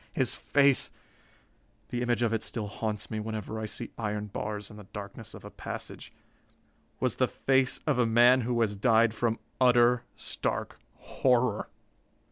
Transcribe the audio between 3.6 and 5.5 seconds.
see iron bars in the darkness of